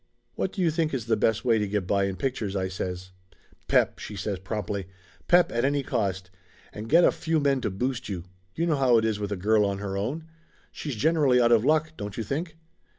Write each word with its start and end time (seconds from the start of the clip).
"What 0.33 0.51
do 0.51 0.63
you 0.63 0.71
think 0.71 0.95
is 0.95 1.05
the 1.05 1.15
best 1.15 1.45
way 1.45 1.59
to 1.59 1.67
get 1.67 1.85
by 1.85 2.05
in 2.05 2.15
pictures?" 2.15 2.55
I 2.55 2.69
says. 2.69 3.11
"Pep!" 3.67 3.99
she 3.99 4.15
says 4.15 4.39
promptly. 4.39 4.87
"Pep, 5.27 5.51
at 5.51 5.63
any 5.63 5.83
cost. 5.83 6.31
And 6.73 6.89
get 6.89 7.03
a 7.03 7.11
few 7.11 7.39
men 7.39 7.61
to 7.61 7.69
boost 7.69 8.09
you. 8.09 8.23
You 8.55 8.65
know 8.65 8.77
how 8.77 8.97
it 8.97 9.05
is 9.05 9.19
with 9.19 9.31
a 9.31 9.35
girl 9.37 9.63
on 9.63 9.77
her 9.77 9.95
own. 9.95 10.25
She's 10.71 10.95
generally 10.95 11.39
out 11.39 11.51
of 11.51 11.63
luck, 11.63 11.91
don't 11.97 12.17
you 12.17 12.23
think?" 12.23 12.57